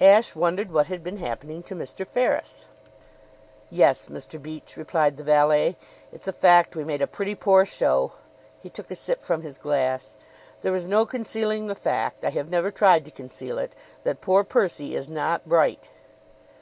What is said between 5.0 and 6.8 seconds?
the valet, "it's a fact